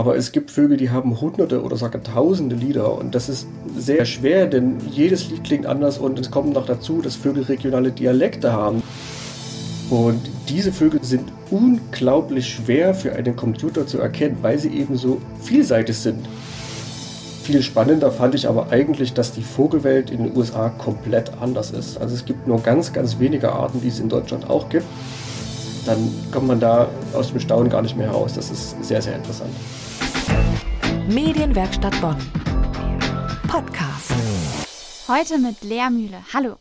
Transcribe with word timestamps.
Aber 0.00 0.16
es 0.16 0.32
gibt 0.32 0.50
Vögel, 0.50 0.78
die 0.78 0.88
haben 0.88 1.20
hunderte 1.20 1.62
oder 1.62 1.76
sogar 1.76 2.02
tausende 2.02 2.56
Lieder 2.56 2.96
und 2.96 3.14
das 3.14 3.28
ist 3.28 3.46
sehr 3.76 4.06
schwer, 4.06 4.46
denn 4.46 4.78
jedes 4.90 5.28
Lied 5.28 5.44
klingt 5.44 5.66
anders 5.66 5.98
und 5.98 6.18
es 6.18 6.30
kommt 6.30 6.54
noch 6.54 6.64
dazu, 6.64 7.02
dass 7.02 7.16
Vögel 7.16 7.42
regionale 7.42 7.90
Dialekte 7.90 8.50
haben. 8.50 8.82
Und 9.90 10.22
diese 10.48 10.72
Vögel 10.72 11.04
sind 11.04 11.30
unglaublich 11.50 12.48
schwer 12.48 12.94
für 12.94 13.12
einen 13.12 13.36
Computer 13.36 13.86
zu 13.86 13.98
erkennen, 13.98 14.38
weil 14.40 14.58
sie 14.58 14.70
eben 14.70 14.96
so 14.96 15.20
vielseitig 15.42 15.98
sind. 15.98 16.26
Viel 17.42 17.60
spannender 17.60 18.10
fand 18.10 18.34
ich 18.34 18.48
aber 18.48 18.70
eigentlich, 18.70 19.12
dass 19.12 19.32
die 19.32 19.42
Vogelwelt 19.42 20.08
in 20.08 20.24
den 20.24 20.34
USA 20.34 20.70
komplett 20.70 21.30
anders 21.42 21.72
ist. 21.72 22.00
Also 22.00 22.14
es 22.14 22.24
gibt 22.24 22.48
nur 22.48 22.62
ganz, 22.62 22.94
ganz 22.94 23.18
wenige 23.18 23.52
Arten, 23.52 23.82
die 23.82 23.88
es 23.88 24.00
in 24.00 24.08
Deutschland 24.08 24.48
auch 24.48 24.70
gibt. 24.70 24.86
Dann 25.84 26.10
kommt 26.32 26.46
man 26.46 26.58
da 26.58 26.88
aus 27.12 27.32
dem 27.32 27.40
Staunen 27.40 27.68
gar 27.68 27.82
nicht 27.82 27.98
mehr 27.98 28.06
heraus. 28.06 28.32
Das 28.32 28.50
ist 28.50 28.82
sehr, 28.82 29.02
sehr 29.02 29.14
interessant. 29.14 29.50
Medienwerkstatt 31.10 32.00
Bonn. 32.00 32.16
Podcast. 33.48 34.12
Heute 35.08 35.38
mit 35.38 35.60
Lehrmühle. 35.62 36.22
Hallo. 36.32 36.54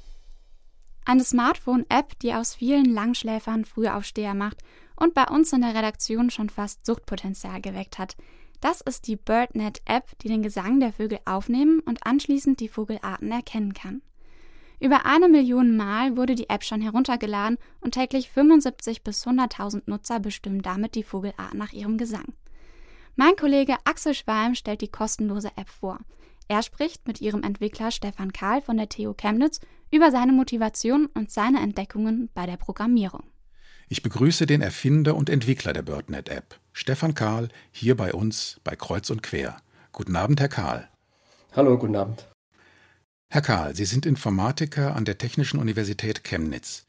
Eine 1.06 1.24
Smartphone-App, 1.24 2.18
die 2.20 2.34
aus 2.34 2.56
vielen 2.56 2.86
Langschläfern 2.86 3.64
Frühaufsteher 3.64 4.34
macht 4.34 4.64
und 4.96 5.14
bei 5.14 5.26
uns 5.26 5.54
in 5.54 5.62
der 5.62 5.76
Redaktion 5.76 6.32
schon 6.32 6.50
fast 6.50 6.84
Suchtpotenzial 6.84 7.62
geweckt 7.62 8.00
hat. 8.00 8.18
Das 8.60 8.82
ist 8.82 9.06
die 9.06 9.18
BirdNet-App, 9.18 10.18
die 10.18 10.30
den 10.30 10.42
Gesang 10.42 10.80
der 10.80 10.94
Vögel 10.94 11.20
aufnehmen 11.26 11.80
und 11.82 12.04
anschließend 12.08 12.60
die 12.60 12.70
Vogelarten 12.70 13.32
erkennen 13.32 13.76
kann. 13.76 14.02
Über 14.80 15.06
eine 15.06 15.30
Million 15.30 15.78
Mal 15.78 16.18
wurde 16.18 16.34
die 16.34 16.50
App 16.50 16.64
schon 16.64 16.82
heruntergeladen 16.82 17.60
und 17.82 17.94
täglich 17.94 18.32
75 18.32 19.04
bis 19.04 19.28
100.000 19.28 19.84
Nutzer 19.86 20.20
bestimmen 20.20 20.64
damit 20.64 20.96
die 20.96 21.04
Vogelarten 21.04 21.60
nach 21.60 21.72
ihrem 21.72 22.00
Gesang. 22.00 22.34
Mein 23.20 23.36
Kollege 23.36 23.76
Axel 23.84 24.14
Schwalm 24.14 24.56
stellt 24.56 24.80
die 24.80 24.88
kostenlose 24.88 25.50
App 25.58 25.68
vor. 25.68 26.00
Er 26.48 26.64
spricht 26.64 27.06
mit 27.06 27.20
ihrem 27.20 27.44
Entwickler 27.44 27.92
Stefan 27.92 28.32
Karl 28.32 28.62
von 28.62 28.78
der 28.78 28.88
TU 28.88 29.14
Chemnitz 29.14 29.60
über 29.92 30.10
seine 30.10 30.32
Motivation 30.32 31.08
und 31.08 31.30
seine 31.30 31.60
Entdeckungen 31.60 32.30
bei 32.34 32.46
der 32.46 32.56
Programmierung. 32.56 33.24
Ich 33.90 34.04
begrüße 34.04 34.46
den 34.46 34.62
Erfinder 34.62 35.16
und 35.18 35.30
Entwickler 35.30 35.74
der 35.74 35.82
BirdNet-App, 35.82 36.62
Stefan 36.72 37.14
Karl, 37.14 37.50
hier 37.72 37.98
bei 37.98 38.14
uns 38.14 38.62
bei 38.64 38.78
Kreuz 38.78 39.10
und 39.10 39.22
Quer. 39.22 39.58
Guten 39.92 40.16
Abend, 40.16 40.40
Herr 40.40 40.48
Karl. 40.48 40.88
Hallo, 41.54 41.78
guten 41.78 41.98
Abend. 41.98 42.26
Herr 43.30 43.42
Karl, 43.42 43.76
Sie 43.76 43.84
sind 43.84 44.06
Informatiker 44.06 44.96
an 44.96 45.04
der 45.04 45.18
Technischen 45.18 45.60
Universität 45.60 46.24
Chemnitz. 46.24 46.86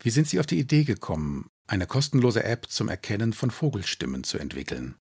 Wie 0.00 0.08
sind 0.08 0.28
Sie 0.28 0.40
auf 0.40 0.46
die 0.46 0.58
Idee 0.58 0.84
gekommen, 0.84 1.50
eine 1.66 1.86
kostenlose 1.86 2.42
App 2.42 2.70
zum 2.70 2.88
Erkennen 2.88 3.34
von 3.34 3.50
Vogelstimmen 3.50 4.24
zu 4.24 4.38
entwickeln? 4.38 4.94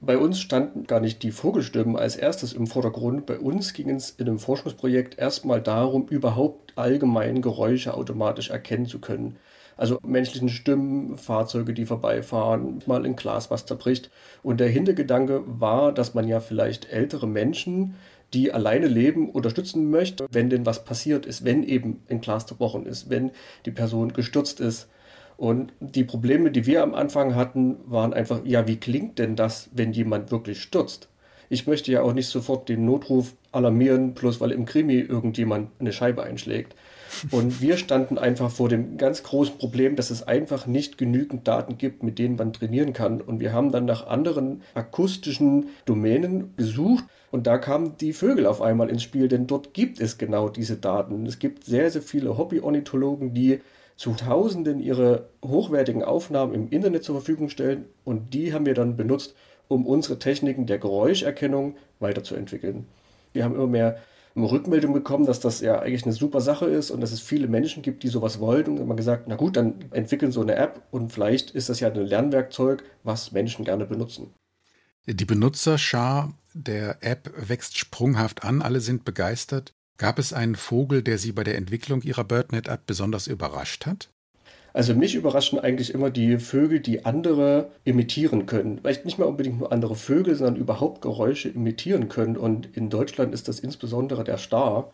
Bei 0.00 0.18
uns 0.18 0.40
standen 0.40 0.86
gar 0.86 1.00
nicht 1.00 1.22
die 1.22 1.30
Vogelstimmen 1.30 1.96
als 1.96 2.16
erstes 2.16 2.52
im 2.52 2.66
Vordergrund. 2.66 3.24
Bei 3.24 3.38
uns 3.38 3.72
ging 3.72 3.90
es 3.90 4.10
in 4.10 4.26
dem 4.26 4.38
Forschungsprojekt 4.38 5.18
erstmal 5.18 5.62
darum, 5.62 6.06
überhaupt 6.08 6.76
allgemein 6.76 7.40
Geräusche 7.40 7.94
automatisch 7.94 8.50
erkennen 8.50 8.86
zu 8.86 8.98
können. 8.98 9.36
Also 9.76 9.98
menschlichen 10.02 10.48
Stimmen, 10.48 11.16
Fahrzeuge, 11.16 11.74
die 11.74 11.86
vorbeifahren, 11.86 12.82
mal 12.86 13.04
ein 13.04 13.16
Glas, 13.16 13.50
was 13.50 13.66
zerbricht. 13.66 14.10
Und 14.42 14.60
der 14.60 14.68
Hintergedanke 14.68 15.42
war, 15.46 15.92
dass 15.92 16.14
man 16.14 16.28
ja 16.28 16.40
vielleicht 16.40 16.90
ältere 16.90 17.26
Menschen, 17.26 17.94
die 18.34 18.52
alleine 18.52 18.88
leben, 18.88 19.30
unterstützen 19.30 19.90
möchte, 19.90 20.26
wenn 20.30 20.50
denn 20.50 20.66
was 20.66 20.84
passiert 20.84 21.26
ist, 21.26 21.44
wenn 21.44 21.62
eben 21.62 22.02
ein 22.08 22.20
Glas 22.20 22.46
zerbrochen 22.46 22.86
ist, 22.86 23.08
wenn 23.08 23.30
die 23.64 23.70
Person 23.70 24.12
gestürzt 24.12 24.60
ist. 24.60 24.88
Und 25.36 25.72
die 25.80 26.04
Probleme, 26.04 26.50
die 26.50 26.66
wir 26.66 26.82
am 26.82 26.94
Anfang 26.94 27.34
hatten, 27.34 27.76
waren 27.86 28.14
einfach, 28.14 28.40
ja, 28.44 28.66
wie 28.66 28.78
klingt 28.78 29.18
denn 29.18 29.36
das, 29.36 29.68
wenn 29.72 29.92
jemand 29.92 30.30
wirklich 30.30 30.62
stürzt? 30.62 31.08
Ich 31.48 31.66
möchte 31.66 31.92
ja 31.92 32.02
auch 32.02 32.12
nicht 32.12 32.28
sofort 32.28 32.68
den 32.68 32.84
Notruf 32.84 33.34
alarmieren, 33.52 34.14
bloß 34.14 34.40
weil 34.40 34.50
im 34.50 34.64
Krimi 34.64 34.98
irgendjemand 34.98 35.70
eine 35.78 35.92
Scheibe 35.92 36.22
einschlägt. 36.24 36.74
Und 37.30 37.60
wir 37.60 37.76
standen 37.76 38.18
einfach 38.18 38.50
vor 38.50 38.68
dem 38.68 38.96
ganz 38.96 39.22
großen 39.22 39.56
Problem, 39.58 39.94
dass 39.94 40.10
es 40.10 40.26
einfach 40.26 40.66
nicht 40.66 40.98
genügend 40.98 41.46
Daten 41.46 41.78
gibt, 41.78 42.02
mit 42.02 42.18
denen 42.18 42.36
man 42.36 42.52
trainieren 42.52 42.92
kann. 42.92 43.20
Und 43.20 43.40
wir 43.40 43.52
haben 43.52 43.70
dann 43.70 43.84
nach 43.84 44.06
anderen 44.06 44.62
akustischen 44.74 45.68
Domänen 45.84 46.54
gesucht. 46.56 47.04
Und 47.30 47.46
da 47.46 47.58
kamen 47.58 47.96
die 48.00 48.12
Vögel 48.12 48.46
auf 48.46 48.60
einmal 48.60 48.90
ins 48.90 49.02
Spiel, 49.02 49.28
denn 49.28 49.46
dort 49.46 49.72
gibt 49.72 50.00
es 50.00 50.18
genau 50.18 50.48
diese 50.48 50.76
Daten. 50.76 51.26
Es 51.26 51.38
gibt 51.38 51.64
sehr, 51.64 51.90
sehr 51.90 52.02
viele 52.02 52.36
Hobby-Ornithologen, 52.38 53.34
die 53.34 53.60
zu 53.96 54.12
Tausenden 54.12 54.80
ihre 54.80 55.30
hochwertigen 55.44 56.02
Aufnahmen 56.02 56.54
im 56.54 56.68
Internet 56.70 57.04
zur 57.04 57.16
Verfügung 57.16 57.48
stellen. 57.48 57.86
Und 58.04 58.34
die 58.34 58.52
haben 58.52 58.66
wir 58.66 58.74
dann 58.74 58.96
benutzt, 58.96 59.34
um 59.68 59.86
unsere 59.86 60.18
Techniken 60.18 60.66
der 60.66 60.78
Geräuscherkennung 60.78 61.76
weiterzuentwickeln. 61.98 62.86
Wir 63.32 63.44
haben 63.44 63.54
immer 63.54 63.66
mehr 63.66 63.98
Rückmeldung 64.36 64.92
bekommen, 64.92 65.24
dass 65.24 65.40
das 65.40 65.60
ja 65.60 65.78
eigentlich 65.78 66.04
eine 66.04 66.12
super 66.12 66.42
Sache 66.42 66.66
ist 66.66 66.90
und 66.90 67.00
dass 67.00 67.12
es 67.12 67.20
viele 67.20 67.48
Menschen 67.48 67.82
gibt, 67.82 68.02
die 68.02 68.08
sowas 68.08 68.38
wollen. 68.38 68.66
Und 68.66 68.76
immer 68.78 68.94
gesagt, 68.94 69.24
na 69.28 69.36
gut, 69.36 69.56
dann 69.56 69.76
entwickeln 69.92 70.30
so 70.30 70.42
eine 70.42 70.56
App 70.56 70.82
und 70.90 71.12
vielleicht 71.12 71.50
ist 71.52 71.70
das 71.70 71.80
ja 71.80 71.88
ein 71.88 71.94
Lernwerkzeug, 71.94 72.84
was 73.02 73.32
Menschen 73.32 73.64
gerne 73.64 73.86
benutzen. 73.86 74.34
Die 75.06 75.24
Benutzerschar 75.24 76.34
der 76.52 76.98
App 77.00 77.32
wächst 77.36 77.78
sprunghaft 77.78 78.44
an, 78.44 78.60
alle 78.60 78.80
sind 78.80 79.04
begeistert. 79.04 79.72
Gab 79.98 80.18
es 80.18 80.32
einen 80.32 80.56
Vogel, 80.56 81.02
der 81.02 81.18
Sie 81.18 81.32
bei 81.32 81.42
der 81.42 81.56
Entwicklung 81.56 82.02
Ihrer 82.02 82.24
BirdNet-App 82.24 82.86
besonders 82.86 83.26
überrascht 83.26 83.86
hat? 83.86 84.10
Also 84.74 84.94
mich 84.94 85.14
überraschen 85.14 85.58
eigentlich 85.58 85.94
immer 85.94 86.10
die 86.10 86.36
Vögel, 86.38 86.80
die 86.80 87.06
andere 87.06 87.70
imitieren 87.84 88.44
können. 88.44 88.78
Vielleicht 88.78 89.06
nicht 89.06 89.18
mal 89.18 89.24
unbedingt 89.24 89.58
nur 89.58 89.72
andere 89.72 89.96
Vögel, 89.96 90.34
sondern 90.34 90.56
überhaupt 90.56 91.00
Geräusche 91.00 91.48
imitieren 91.48 92.10
können. 92.10 92.36
Und 92.36 92.76
in 92.76 92.90
Deutschland 92.90 93.32
ist 93.32 93.48
das 93.48 93.58
insbesondere 93.58 94.22
der 94.22 94.36
Star. 94.36 94.92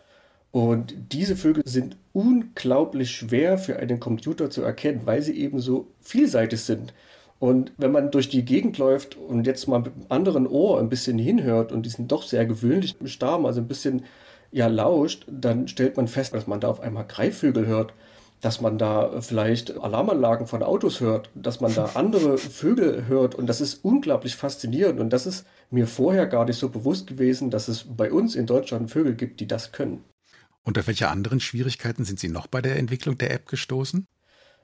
Und 0.51 0.93
diese 1.11 1.35
Vögel 1.35 1.63
sind 1.65 1.97
unglaublich 2.13 3.11
schwer 3.11 3.57
für 3.57 3.77
einen 3.77 3.99
Computer 3.99 4.49
zu 4.49 4.61
erkennen, 4.61 5.01
weil 5.03 5.21
sie 5.21 5.37
eben 5.37 5.59
so 5.59 5.87
vielseitig 5.99 6.61
sind. 6.61 6.93
Und 7.39 7.73
wenn 7.75 7.91
man 7.91 8.09
durch 8.09 8.29
die 8.29 8.45
Gegend 8.45 8.77
läuft 8.77 9.17
und 9.17 9.45
jetzt 9.45 9.67
mal 9.67 9.79
mit 9.79 9.93
einem 9.95 10.05
anderen 10.07 10.47
Ohr 10.47 10.79
ein 10.79 10.87
bisschen 10.87 11.17
hinhört 11.17 11.73
und 11.73 11.85
diesen 11.85 12.07
doch 12.07 12.23
sehr 12.23 12.45
gewöhnlichen 12.45 13.05
Star 13.07 13.43
also 13.43 13.59
ein 13.59 13.67
bisschen 13.67 14.03
ja 14.53 14.67
lauscht, 14.67 15.25
dann 15.29 15.67
stellt 15.67 15.97
man 15.97 16.07
fest, 16.07 16.33
dass 16.33 16.47
man 16.47 16.61
da 16.61 16.69
auf 16.69 16.79
einmal 16.79 17.05
Greifvögel 17.05 17.65
hört 17.65 17.93
dass 18.43 18.59
man 18.59 18.77
da 18.77 19.21
vielleicht 19.21 19.77
Alarmanlagen 19.77 20.47
von 20.47 20.63
Autos 20.63 20.99
hört, 20.99 21.29
dass 21.33 21.61
man 21.61 21.73
da 21.73 21.85
andere 21.93 22.37
Vögel 22.37 23.07
hört 23.07 23.35
und 23.35 23.47
das 23.47 23.61
ist 23.61 23.85
unglaublich 23.85 24.35
faszinierend 24.35 24.99
und 24.99 25.11
das 25.11 25.25
ist 25.25 25.45
mir 25.71 25.87
vorher 25.87 26.27
gar 26.27 26.45
nicht 26.45 26.59
so 26.59 26.67
bewusst 26.67 27.07
gewesen, 27.07 27.49
dass 27.49 27.69
es 27.69 27.85
bei 27.85 28.11
uns 28.11 28.35
in 28.35 28.45
Deutschland 28.45 28.91
Vögel 28.91 29.15
gibt, 29.15 29.39
die 29.39 29.47
das 29.47 29.71
können. 29.71 30.03
Und 30.63 30.77
auf 30.77 30.87
welche 30.87 31.07
anderen 31.07 31.39
Schwierigkeiten 31.39 32.03
sind 32.03 32.19
Sie 32.19 32.27
noch 32.27 32.47
bei 32.47 32.61
der 32.61 32.77
Entwicklung 32.77 33.17
der 33.17 33.31
App 33.31 33.47
gestoßen? 33.47 34.07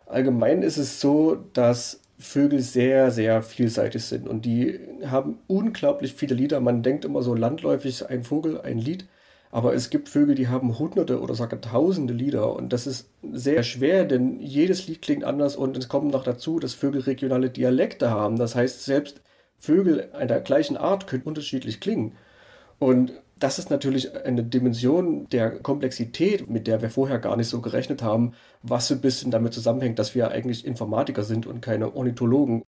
Allgemein 0.05 0.61
ist 0.61 0.77
es 0.77 0.99
so, 0.99 1.35
dass 1.53 2.01
Vögel 2.17 2.59
sehr, 2.59 3.11
sehr 3.11 3.41
vielseitig 3.41 4.03
sind 4.03 4.27
und 4.27 4.43
die 4.43 4.77
haben 5.05 5.37
unglaublich 5.47 6.15
viele 6.15 6.35
Lieder. 6.35 6.59
Man 6.59 6.83
denkt 6.83 7.05
immer 7.05 7.21
so 7.21 7.33
landläufig 7.33 8.09
ein 8.09 8.23
Vogel, 8.23 8.59
ein 8.59 8.77
Lied. 8.77 9.07
Aber 9.51 9.73
es 9.73 9.89
gibt 9.89 10.09
Vögel, 10.09 10.35
die 10.35 10.47
haben 10.47 10.77
hunderte 10.77 11.21
oder 11.21 11.33
sogar 11.33 11.59
tausende 11.59 12.13
Lieder 12.13 12.55
und 12.55 12.71
das 12.71 12.85
ist 12.85 13.09
sehr 13.31 13.63
schwer, 13.63 14.05
denn 14.05 14.39
jedes 14.39 14.87
Lied 14.87 15.01
klingt 15.01 15.23
anders 15.23 15.55
und 15.55 15.75
es 15.77 15.87
kommt 15.87 16.11
noch 16.11 16.23
dazu, 16.23 16.59
dass 16.59 16.75
Vögel 16.75 17.01
regionale 17.01 17.49
Dialekte 17.49 18.11
haben. 18.11 18.37
Das 18.37 18.53
heißt, 18.55 18.85
selbst 18.85 19.21
Vögel 19.57 20.11
einer 20.13 20.39
gleichen 20.41 20.77
Art 20.77 21.07
können 21.07 21.23
unterschiedlich 21.23 21.79
klingen. 21.79 22.15
Und 22.79 23.13
das 23.39 23.59
ist 23.59 23.69
natürlich 23.71 24.15
eine 24.15 24.43
Dimension 24.43 25.27
der 25.29 25.59
Komplexität, 25.59 26.49
mit 26.49 26.67
der 26.67 26.81
wir 26.81 26.89
vorher 26.89 27.19
gar 27.19 27.35
nicht 27.37 27.49
so 27.49 27.61
gerechnet 27.61 28.01
haben, 28.03 28.33
was 28.63 28.87
so 28.87 28.95
ein 28.95 29.01
bisschen 29.01 29.31
damit 29.31 29.53
zusammenhängt, 29.53 29.99
dass 29.99 30.15
wir 30.15 30.29
eigentlich 30.31 30.65
Informatiker 30.65 31.23
sind 31.23 31.47
und 31.47 31.61
keine 31.61 31.95
Ornithologen. 31.95 32.63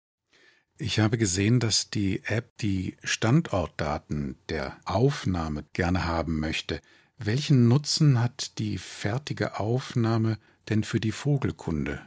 Ich 0.78 1.00
habe 1.00 1.16
gesehen, 1.16 1.59
dass 1.59 1.88
die 1.88 2.20
App 2.26 2.59
die 2.59 2.97
Standortdaten 3.03 4.36
der 4.50 4.77
Aufnahme 4.84 5.65
gerne 5.72 6.04
haben 6.04 6.39
möchte. 6.39 6.80
Welchen 7.16 7.66
Nutzen 7.66 8.22
hat 8.22 8.59
die 8.59 8.77
fertige 8.77 9.59
Aufnahme 9.59 10.36
denn 10.68 10.84
für 10.84 11.00
die 11.00 11.12
Vogelkunde? 11.12 12.03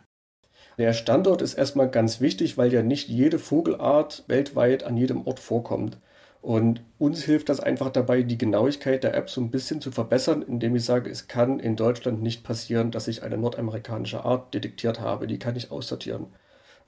Der 0.77 0.93
Standort 0.93 1.41
ist 1.41 1.55
erstmal 1.55 1.89
ganz 1.89 2.21
wichtig, 2.21 2.59
weil 2.59 2.71
ja 2.71 2.83
nicht 2.83 3.09
jede 3.09 3.39
Vogelart 3.39 4.23
weltweit 4.27 4.83
an 4.83 4.97
jedem 4.97 5.25
Ort 5.25 5.39
vorkommt. 5.39 5.97
Und 6.41 6.83
uns 6.99 7.23
hilft 7.23 7.49
das 7.49 7.59
einfach 7.59 7.89
dabei, 7.89 8.21
die 8.21 8.37
Genauigkeit 8.37 9.03
der 9.03 9.15
App 9.15 9.31
so 9.31 9.41
ein 9.41 9.49
bisschen 9.49 9.81
zu 9.81 9.91
verbessern, 9.91 10.43
indem 10.43 10.75
ich 10.75 10.85
sage, 10.85 11.09
es 11.09 11.27
kann 11.27 11.59
in 11.59 11.75
Deutschland 11.75 12.21
nicht 12.21 12.43
passieren, 12.43 12.91
dass 12.91 13.07
ich 13.07 13.23
eine 13.23 13.37
nordamerikanische 13.37 14.23
Art 14.23 14.53
detektiert 14.53 14.99
habe. 14.99 15.25
Die 15.25 15.39
kann 15.39 15.55
ich 15.55 15.71
aussortieren. 15.71 16.27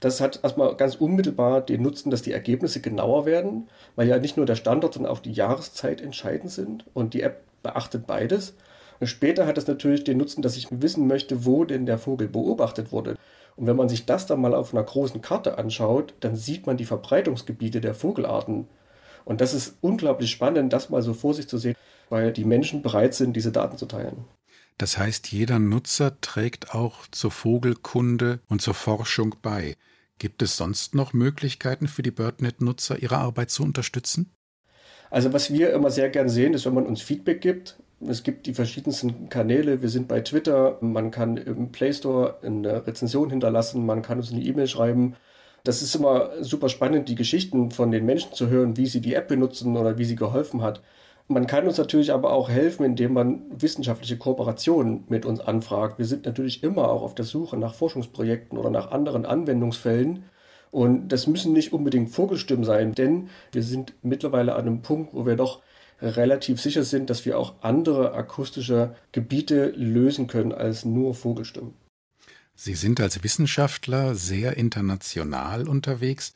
Das 0.01 0.19
hat 0.19 0.39
erstmal 0.44 0.75
ganz 0.75 0.95
unmittelbar 0.95 1.62
den 1.62 1.83
Nutzen, 1.83 2.09
dass 2.09 2.24
die 2.24 2.31
Ergebnisse 2.31 2.81
genauer 2.81 3.25
werden, 3.27 3.69
weil 3.95 4.07
ja 4.07 4.18
nicht 4.18 4.36
nur 4.36 4.48
der 4.48 4.56
Standort, 4.56 4.95
sondern 4.95 5.12
auch 5.12 5.19
die 5.19 5.31
Jahreszeit 5.31 6.01
entscheidend 6.01 6.51
sind 6.51 6.86
und 6.95 7.13
die 7.13 7.21
App 7.21 7.44
beachtet 7.62 8.07
beides. 8.07 8.56
Und 9.00 9.07
später 9.07 9.45
hat 9.45 9.59
es 9.59 9.68
natürlich 9.68 10.03
den 10.03 10.18
Nutzen, 10.18 10.42
dass 10.42 10.57
ich 10.57 10.68
wissen 10.71 11.06
möchte, 11.06 11.45
wo 11.45 11.65
denn 11.65 11.86
der 11.86 12.00
Vogel 12.00 12.27
beobachtet 12.27 12.92
wurde. 12.92 13.15
Und 13.56 13.68
wenn 13.68 13.75
man 13.75 13.89
sich 13.89 14.07
das 14.07 14.25
dann 14.25 14.42
mal 14.42 14.56
auf 14.56 14.74
einer 14.74 14.83
großen 14.83 15.21
Karte 15.21 15.59
anschaut, 15.59 16.15
dann 16.19 16.36
sieht 16.36 16.65
man 16.65 16.77
die 16.77 16.86
Verbreitungsgebiete 16.86 17.80
der 17.80 17.94
Vogelarten. 17.94 18.68
Und 19.24 19.39
das 19.39 19.53
ist 19.53 19.77
unglaublich 19.81 20.31
spannend, 20.31 20.74
das 20.74 20.89
mal 20.89 21.03
so 21.03 21.13
vor 21.13 21.36
sich 21.36 21.48
zu 21.48 21.59
sehen, 21.59 21.75
weil 22.09 22.31
die 22.31 22.45
Menschen 22.45 22.81
bereit 22.81 23.13
sind, 23.13 23.36
diese 23.36 23.51
Daten 23.51 23.77
zu 23.77 23.86
teilen. 23.86 24.25
Das 24.80 24.98
heißt, 24.98 25.31
jeder 25.31 25.59
Nutzer 25.59 26.19
trägt 26.21 26.74
auch 26.74 27.06
zur 27.12 27.30
Vogelkunde 27.30 28.39
und 28.50 28.63
zur 28.63 28.74
Forschung 28.74 29.36
bei. 29.44 29.75
Gibt 30.21 30.44
es 30.44 30.56
sonst 30.56 30.94
noch 30.94 31.13
Möglichkeiten 31.13 31.88
für 31.88 32.03
die 32.03 32.12
BirdNet-Nutzer, 32.12 33.01
ihre 33.01 33.18
Arbeit 33.18 33.50
zu 33.50 33.63
unterstützen? 33.63 34.29
Also 35.09 35.33
was 35.33 35.51
wir 35.51 35.73
immer 35.73 35.89
sehr 35.89 36.09
gern 36.09 36.29
sehen, 36.29 36.53
ist, 36.53 36.63
wenn 36.68 36.75
man 36.75 36.85
uns 36.85 37.01
Feedback 37.01 37.41
gibt. 37.41 37.79
Es 38.07 38.21
gibt 38.21 38.45
die 38.45 38.53
verschiedensten 38.53 39.29
Kanäle. 39.29 39.81
Wir 39.81 39.89
sind 39.89 40.07
bei 40.07 40.21
Twitter. 40.21 40.77
Man 40.81 41.09
kann 41.09 41.38
im 41.38 41.71
Play 41.71 41.91
Store 41.91 42.38
eine 42.44 42.85
Rezension 42.85 43.31
hinterlassen. 43.31 43.83
Man 43.83 44.03
kann 44.03 44.19
uns 44.19 44.31
eine 44.31 44.44
E-Mail 44.44 44.68
schreiben. 44.68 45.15
Das 45.63 45.81
ist 45.81 45.95
immer 45.95 46.44
super 46.44 46.69
spannend, 46.69 47.09
die 47.09 47.15
Geschichten 47.15 47.71
von 47.71 47.89
den 47.89 48.06
Menschen 48.06 48.31
zu 48.33 48.47
hören, 48.47 48.77
wie 48.77 48.85
sie 48.85 49.01
die 49.01 49.15
App 49.15 49.27
benutzen 49.27 49.75
oder 49.75 49.97
wie 49.97 50.06
sie 50.06 50.15
geholfen 50.15 50.62
hat. 50.62 50.83
Man 51.31 51.47
kann 51.47 51.65
uns 51.65 51.77
natürlich 51.77 52.11
aber 52.11 52.33
auch 52.33 52.49
helfen, 52.49 52.83
indem 52.83 53.13
man 53.13 53.43
wissenschaftliche 53.51 54.17
Kooperationen 54.17 55.05
mit 55.07 55.25
uns 55.25 55.39
anfragt. 55.39 55.97
Wir 55.97 56.05
sind 56.05 56.25
natürlich 56.25 56.61
immer 56.61 56.89
auch 56.89 57.03
auf 57.03 57.15
der 57.15 57.23
Suche 57.23 57.55
nach 57.55 57.73
Forschungsprojekten 57.73 58.57
oder 58.57 58.69
nach 58.69 58.91
anderen 58.91 59.25
Anwendungsfällen. 59.25 60.25
Und 60.71 61.07
das 61.07 61.27
müssen 61.27 61.53
nicht 61.53 61.71
unbedingt 61.71 62.09
Vogelstimmen 62.09 62.65
sein, 62.65 62.93
denn 62.93 63.29
wir 63.53 63.63
sind 63.63 63.93
mittlerweile 64.01 64.55
an 64.55 64.67
einem 64.67 64.81
Punkt, 64.81 65.13
wo 65.13 65.25
wir 65.25 65.37
doch 65.37 65.61
relativ 66.01 66.59
sicher 66.59 66.83
sind, 66.83 67.09
dass 67.09 67.25
wir 67.25 67.39
auch 67.39 67.55
andere 67.61 68.13
akustische 68.13 68.95
Gebiete 69.13 69.67
lösen 69.75 70.27
können 70.27 70.51
als 70.51 70.83
nur 70.83 71.15
Vogelstimmen. 71.15 71.73
Sie 72.55 72.73
sind 72.73 72.99
als 72.99 73.23
Wissenschaftler 73.23 74.15
sehr 74.15 74.57
international 74.57 75.67
unterwegs. 75.67 76.33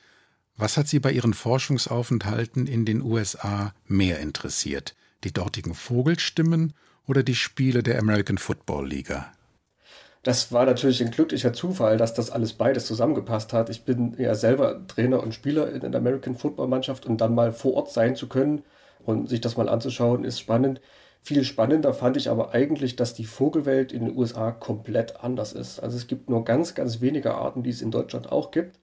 Was 0.57 0.78
hat 0.78 0.88
Sie 0.88 1.00
bei 1.00 1.12
Ihren 1.12 1.34
Forschungsaufenthalten 1.34 2.66
in 2.66 2.86
den 2.86 3.02
USA 3.02 3.74
mehr 3.88 4.19
interessiert? 4.19 4.96
Die 5.25 5.34
dortigen 5.34 5.74
Vogelstimmen 5.74 6.74
oder 7.06 7.24
die 7.24 7.36
Spiele 7.36 7.84
der 7.84 8.00
American 8.00 8.38
Football 8.38 8.88
Liga? 8.88 9.34
Das 10.24 10.54
war 10.54 10.66
natürlich 10.66 11.04
ein 11.04 11.12
glücklicher 11.12 11.52
Zufall, 11.52 11.98
dass 11.98 12.13
das 12.13 12.31
alles 12.31 12.54
beides 12.54 12.86
zusammengepasst 12.86 13.52
hat. 13.52 13.69
Ich 13.69 13.84
bin 13.84 14.16
ja 14.18 14.34
selber 14.34 14.88
Trainer 14.88 15.22
und 15.22 15.34
Spieler 15.34 15.69
in 15.74 15.92
der 15.92 16.00
American 16.00 16.36
Football 16.38 16.69
Mannschaft 16.69 17.06
und 17.06 17.19
dann 17.19 17.36
mal 17.36 17.52
vor 17.52 17.74
Ort 17.74 17.92
sein 17.92 18.16
zu 18.16 18.28
können 18.30 18.63
und 19.04 19.28
sich 19.28 19.42
das 19.42 19.57
mal 19.57 19.68
anzuschauen, 19.68 20.24
ist 20.24 20.40
spannend. 20.40 20.80
Viel 21.22 21.44
spannender 21.44 21.94
fand 21.94 22.16
ich 22.16 22.30
aber 22.30 22.54
eigentlich, 22.54 22.96
dass 22.96 23.13
die 23.13 23.25
Vogelwelt 23.25 23.92
in 23.92 24.06
den 24.06 24.16
USA 24.16 24.52
komplett 24.52 25.18
anders 25.18 25.52
ist. 25.52 25.81
Also 25.81 25.98
es 25.98 26.07
gibt 26.07 26.30
nur 26.30 26.46
ganz, 26.46 26.75
ganz 26.75 27.02
wenige 27.02 27.36
Arten, 27.36 27.62
die 27.62 27.72
es 27.72 27.81
in 27.81 27.92
Deutschland 27.92 28.31
auch 28.31 28.52
gibt 28.52 28.80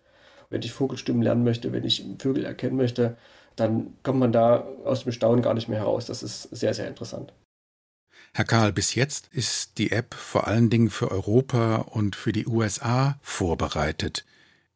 wenn 0.52 0.62
ich 0.62 0.72
Vogelstimmen 0.72 1.22
lernen 1.22 1.44
möchte, 1.44 1.72
wenn 1.72 1.84
ich 1.84 2.04
Vögel 2.18 2.44
erkennen 2.44 2.76
möchte, 2.76 3.16
dann 3.56 3.94
kommt 4.02 4.20
man 4.20 4.32
da 4.32 4.66
aus 4.84 5.04
dem 5.04 5.12
Staunen 5.12 5.42
gar 5.42 5.54
nicht 5.54 5.68
mehr 5.68 5.78
heraus. 5.78 6.06
Das 6.06 6.22
ist 6.22 6.42
sehr, 6.42 6.74
sehr 6.74 6.88
interessant. 6.88 7.32
Herr 8.34 8.44
Karl, 8.44 8.72
bis 8.72 8.94
jetzt 8.94 9.28
ist 9.32 9.78
die 9.78 9.92
App 9.92 10.14
vor 10.14 10.46
allen 10.46 10.70
Dingen 10.70 10.90
für 10.90 11.10
Europa 11.10 11.76
und 11.76 12.16
für 12.16 12.32
die 12.32 12.46
USA 12.46 13.18
vorbereitet. 13.20 14.24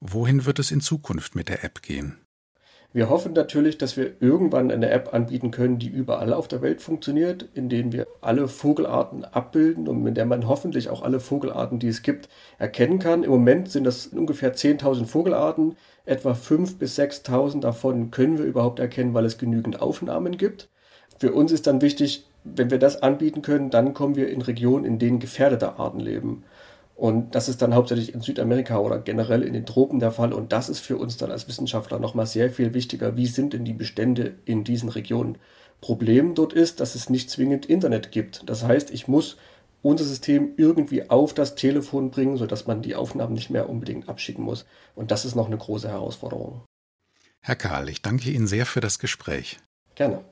Wohin 0.00 0.44
wird 0.44 0.58
es 0.58 0.70
in 0.70 0.80
Zukunft 0.80 1.34
mit 1.34 1.48
der 1.48 1.64
App 1.64 1.82
gehen? 1.82 2.18
Wir 2.96 3.10
hoffen 3.10 3.34
natürlich, 3.34 3.76
dass 3.76 3.98
wir 3.98 4.12
irgendwann 4.20 4.70
eine 4.70 4.88
App 4.88 5.12
anbieten 5.12 5.50
können, 5.50 5.78
die 5.78 5.86
überall 5.86 6.32
auf 6.32 6.48
der 6.48 6.62
Welt 6.62 6.80
funktioniert, 6.80 7.46
in 7.52 7.68
denen 7.68 7.92
wir 7.92 8.06
alle 8.22 8.48
Vogelarten 8.48 9.22
abbilden 9.22 9.86
und 9.86 10.02
mit 10.02 10.16
der 10.16 10.24
man 10.24 10.48
hoffentlich 10.48 10.88
auch 10.88 11.02
alle 11.02 11.20
Vogelarten, 11.20 11.78
die 11.78 11.88
es 11.88 12.00
gibt, 12.00 12.30
erkennen 12.56 12.98
kann. 12.98 13.22
Im 13.22 13.28
Moment 13.32 13.70
sind 13.70 13.84
das 13.84 14.06
ungefähr 14.06 14.54
10.000 14.54 15.04
Vogelarten. 15.04 15.76
Etwa 16.06 16.32
5.000 16.32 16.78
bis 16.78 16.98
6.000 16.98 17.60
davon 17.60 18.10
können 18.10 18.38
wir 18.38 18.46
überhaupt 18.46 18.78
erkennen, 18.78 19.12
weil 19.12 19.26
es 19.26 19.36
genügend 19.36 19.82
Aufnahmen 19.82 20.38
gibt. 20.38 20.70
Für 21.18 21.34
uns 21.34 21.52
ist 21.52 21.66
dann 21.66 21.82
wichtig, 21.82 22.26
wenn 22.44 22.70
wir 22.70 22.78
das 22.78 23.02
anbieten 23.02 23.42
können, 23.42 23.68
dann 23.68 23.92
kommen 23.92 24.16
wir 24.16 24.30
in 24.30 24.40
Regionen, 24.40 24.86
in 24.86 24.98
denen 24.98 25.18
gefährdete 25.18 25.78
Arten 25.78 26.00
leben. 26.00 26.44
Und 26.96 27.34
das 27.34 27.50
ist 27.50 27.60
dann 27.60 27.74
hauptsächlich 27.74 28.14
in 28.14 28.22
Südamerika 28.22 28.78
oder 28.78 28.98
generell 28.98 29.42
in 29.42 29.52
den 29.52 29.66
Tropen 29.66 30.00
der 30.00 30.12
Fall. 30.12 30.32
Und 30.32 30.52
das 30.52 30.70
ist 30.70 30.80
für 30.80 30.96
uns 30.96 31.18
dann 31.18 31.30
als 31.30 31.46
Wissenschaftler 31.46 31.98
nochmal 31.98 32.26
sehr 32.26 32.50
viel 32.50 32.72
wichtiger. 32.72 33.16
Wie 33.16 33.26
sind 33.26 33.52
denn 33.52 33.66
die 33.66 33.74
Bestände 33.74 34.36
in 34.46 34.64
diesen 34.64 34.88
Regionen? 34.88 35.36
Problem 35.82 36.34
dort 36.34 36.54
ist, 36.54 36.80
dass 36.80 36.94
es 36.94 37.10
nicht 37.10 37.28
zwingend 37.28 37.66
Internet 37.66 38.12
gibt. 38.12 38.48
Das 38.48 38.64
heißt, 38.64 38.90
ich 38.90 39.08
muss 39.08 39.36
unser 39.82 40.04
System 40.04 40.54
irgendwie 40.56 41.10
auf 41.10 41.34
das 41.34 41.54
Telefon 41.54 42.10
bringen, 42.10 42.38
sodass 42.38 42.66
man 42.66 42.80
die 42.80 42.96
Aufnahmen 42.96 43.34
nicht 43.34 43.50
mehr 43.50 43.68
unbedingt 43.68 44.08
abschicken 44.08 44.42
muss. 44.42 44.64
Und 44.94 45.10
das 45.10 45.26
ist 45.26 45.34
noch 45.34 45.46
eine 45.46 45.58
große 45.58 45.88
Herausforderung. 45.88 46.62
Herr 47.42 47.56
Karl, 47.56 47.90
ich 47.90 48.00
danke 48.00 48.30
Ihnen 48.30 48.46
sehr 48.46 48.64
für 48.64 48.80
das 48.80 48.98
Gespräch. 48.98 49.58
Gerne. 49.94 50.24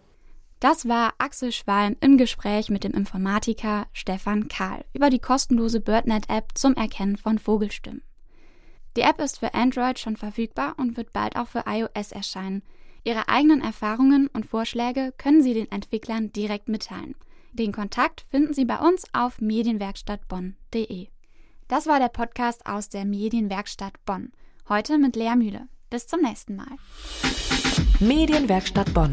Das 0.64 0.88
war 0.88 1.12
Axel 1.18 1.52
Schwalm 1.52 1.94
im 2.00 2.16
Gespräch 2.16 2.70
mit 2.70 2.84
dem 2.84 2.92
Informatiker 2.92 3.86
Stefan 3.92 4.48
Kahl 4.48 4.86
über 4.94 5.10
die 5.10 5.18
kostenlose 5.18 5.78
BirdNet-App 5.78 6.52
zum 6.54 6.72
Erkennen 6.72 7.18
von 7.18 7.38
Vogelstimmen. 7.38 8.00
Die 8.96 9.02
App 9.02 9.20
ist 9.20 9.40
für 9.40 9.52
Android 9.52 9.98
schon 9.98 10.16
verfügbar 10.16 10.76
und 10.78 10.96
wird 10.96 11.12
bald 11.12 11.36
auch 11.36 11.48
für 11.48 11.64
iOS 11.66 12.12
erscheinen. 12.12 12.62
Ihre 13.02 13.28
eigenen 13.28 13.60
Erfahrungen 13.60 14.28
und 14.28 14.46
Vorschläge 14.46 15.12
können 15.18 15.42
Sie 15.42 15.52
den 15.52 15.70
Entwicklern 15.70 16.32
direkt 16.32 16.70
mitteilen. 16.70 17.14
Den 17.52 17.70
Kontakt 17.70 18.24
finden 18.30 18.54
Sie 18.54 18.64
bei 18.64 18.78
uns 18.78 19.04
auf 19.12 19.42
medienwerkstattbonn.de. 19.42 21.08
Das 21.68 21.86
war 21.86 21.98
der 21.98 22.08
Podcast 22.08 22.64
aus 22.64 22.88
der 22.88 23.04
Medienwerkstatt 23.04 24.02
Bonn. 24.06 24.32
Heute 24.70 24.96
mit 24.96 25.14
Lehrmühle. 25.14 25.68
Bis 25.90 26.06
zum 26.06 26.22
nächsten 26.22 26.56
Mal. 26.56 26.78
Medienwerkstatt 28.00 28.94
Bonn. 28.94 29.12